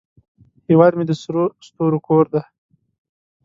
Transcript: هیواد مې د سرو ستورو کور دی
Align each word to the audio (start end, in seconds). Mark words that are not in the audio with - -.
هیواد 0.69 0.93
مې 0.97 1.03
د 1.07 1.11
سرو 1.21 1.43
ستورو 1.67 1.99
کور 2.07 2.25
دی 2.33 2.41